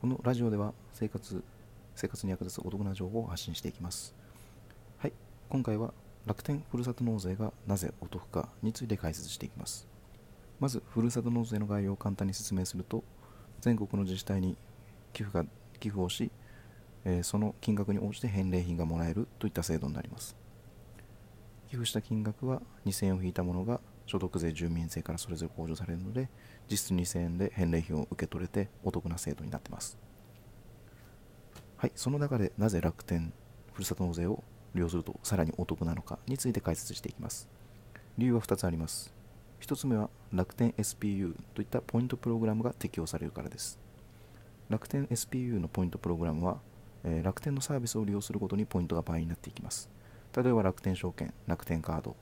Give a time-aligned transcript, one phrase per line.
[0.00, 1.42] このラジオでは生活
[1.94, 4.14] 生活に役立つお得な情報を発信していきます。
[4.98, 5.12] はい。
[5.48, 5.94] 今回は
[6.26, 9.88] 楽天ふるさと納税がなぜお得かについて解説していきます。
[10.60, 13.04] まずふるさと納税の概要を簡単に説明すると
[13.62, 14.56] 全国の自治体に
[15.14, 15.46] 寄付が
[15.80, 16.30] 寄付をし、
[17.06, 20.36] えー、その金額に応じて返礼品がもらえるといった制度になります。
[21.70, 26.28] 寄付した金額は2000円を引いたものが所得税住民税からそれぞれ控除されるので
[26.70, 29.98] 実質2000円で返礼品を受け取れてお得な制度になっています。
[31.76, 33.32] はいその中でなぜ楽天
[33.74, 34.42] ふるさと納税を
[34.74, 37.48] 利用するとさらにお得なのかについて解説していきます。
[38.16, 39.12] 理由は2つあります。
[39.60, 43.78] 1つ目は楽天 SPU といったポイントプログラムが適用されるからです。
[44.68, 46.58] 楽天 SPU のポイントプログラムは、
[47.04, 49.88] えー、楽天のサービスを利用するごとにポイントが倍になっていきます。
[50.36, 52.16] 例えば楽天証券、楽天カード、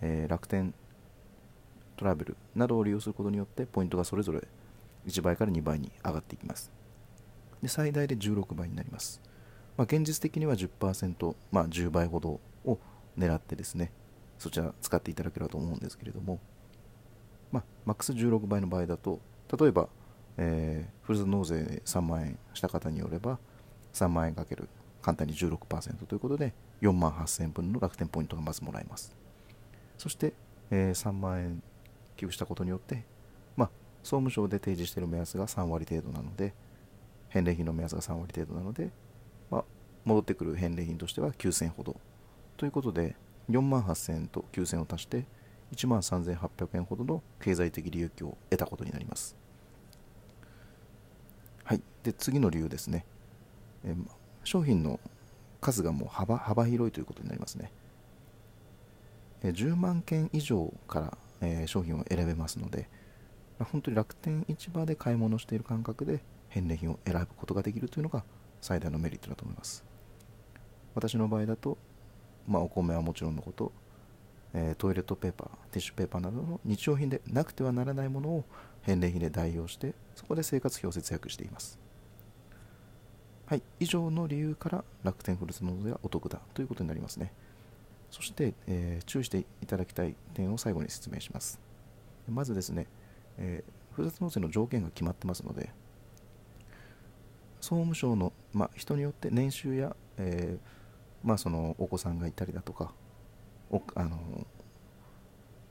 [0.00, 0.74] えー、楽天
[2.02, 4.42] トラベルなどを利用することによってポイントがそれぞれ
[5.06, 6.72] 1倍から2倍に上がっていきます。
[7.62, 9.20] で最大で16倍になります、
[9.76, 12.78] まあ、現実的には10%、まあ、10倍ほどを
[13.16, 13.92] 狙ってですね
[14.36, 16.40] そちら使っていただければと思うんですけれども、
[17.52, 19.20] まあ、マックス16倍の場合だと
[19.56, 19.88] 例えば、
[20.38, 23.38] えー、ふるさと納税3万円した方によれば
[23.94, 24.68] 3万円かける
[25.00, 29.14] 簡単に16%ということで4万8000分の楽天ポイントがまずもらえます。
[29.98, 30.32] そして、
[30.72, 31.62] えー、3万円
[32.22, 33.04] 寄付したことによって、
[33.56, 33.70] まあ、
[34.02, 36.54] 総務省で提示している目安が3割程度なので、
[37.28, 38.90] 返礼品の目安が3割程度なので、
[39.50, 39.64] まあ、
[40.04, 41.96] 戻ってくる返礼品としては9000ほど。
[42.56, 43.16] ということで、
[43.50, 45.26] 4万8000円と9000を足して、
[45.72, 49.36] 1万3800円ほどの経済的利益を得たことになります。
[51.64, 51.82] はい。
[52.04, 53.04] で、次の理由ですね。
[53.84, 53.96] え
[54.44, 55.00] 商品の
[55.60, 57.72] 数がもう幅幅広いということになりますね。
[59.42, 62.88] 10万件以上からえー、商品を選べますので、
[63.58, 68.24] まあ、本当に楽天市場で買い物している感覚で返礼品を選ぶことができるというのが
[68.60, 69.84] 最大のメリットだと思います
[70.94, 71.76] 私の場合だと、
[72.46, 73.72] まあ、お米はもちろんのこと、
[74.54, 78.44] えー、トイレットペーパーティッシュペーパーなどの日用品でなくてはならないものを
[78.82, 81.82] 返礼品で代用してそこで生活費を節約しています
[83.52, 87.34] はい、以上の理由から楽天フルーツ納税はお得だということになりますね。
[88.12, 91.58] そして、えー、注意していただきたい点を最後に説明します。
[92.28, 92.86] まずですね、
[93.38, 95.70] えー、ふるさと納税の条件が決まってますので、
[97.62, 102.92] 総務省の、ま、人によって年収や、えー、ま、そのお子さんがいたりだとか、
[103.94, 104.46] あの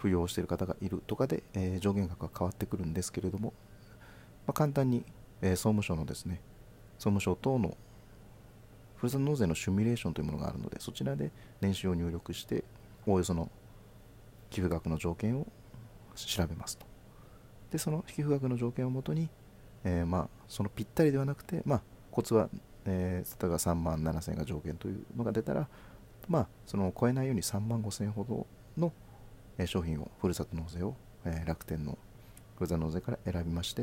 [0.00, 3.52] 扶養している方がいるとかで、えー、上限額が変わってくるんですけれども、
[4.46, 5.04] ま、簡単に、
[5.42, 6.40] えー、総務省のですね、
[6.98, 7.76] 総務省等の
[8.98, 12.64] ふるさと納税のシミュレーションというものがあるので、そちらで年収を入力して、
[13.06, 13.48] おおよその
[14.50, 15.46] 寄付額の条件を
[16.16, 16.86] 調べますと。
[17.70, 19.28] で、その寄付額の条件をもとに、
[19.84, 22.48] えー、まあ、そのぴったりではなくて、まあ、コツは、
[22.86, 25.68] えー、例えば3万7000円が条件というのが出たら、
[26.26, 28.92] まあ、その超えないように3万5000円ほどの、
[29.58, 31.96] えー、商品を、ふるさと納税を、え楽天の
[32.56, 33.82] ふるさと納税から選びまして、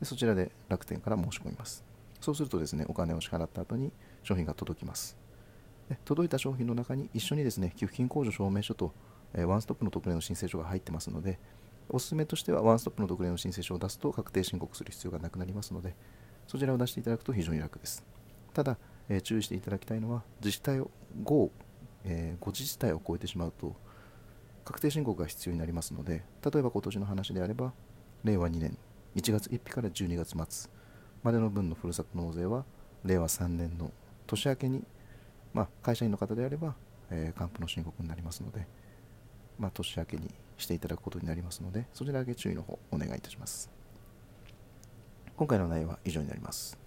[0.00, 1.91] でそちらで楽天から申し込みます。
[2.22, 5.18] そうするとですね、お金を支払った後に商品が届きます。
[6.04, 8.94] 届いた商品の中に一緒にですね、寄付金控除証明書と、
[9.34, 11.40] え、ワンストップの特例の申請書が入ってますので、
[11.88, 15.96] おすすめとしてはワンストップの特例の申請書を出すと確定申告する必要がなくなりますので、
[16.46, 18.04] そちらを出していただくと非常に楽です。
[18.54, 18.78] ただ、
[19.08, 20.92] えー、注意していただきたいのは、自治体を
[21.24, 21.50] 5、
[22.04, 23.74] えー、5自治体を超えてしまうと、
[24.64, 27.72] 確定申告が必要になりますので、例えば今年の話であれば、
[28.22, 28.78] 令和2年
[29.16, 30.70] 1月1日から12月末、
[31.22, 32.64] までの分のふるさと納税は
[33.04, 33.90] 令和3年の
[34.26, 34.82] 年明けに、
[35.52, 36.74] まあ、会社員の方であれば、
[37.10, 38.66] えー、還付の申告になりますので、
[39.58, 43.70] まあ、年明けにしていただくことになりますのでそちらだけ注意の方お願いいたします。
[45.36, 46.81] 今回の内容は以上になります。